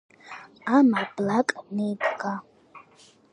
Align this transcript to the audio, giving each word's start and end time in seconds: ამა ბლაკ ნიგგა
ამა 0.77 1.03
ბლაკ 1.17 1.47
ნიგგა 1.75 2.33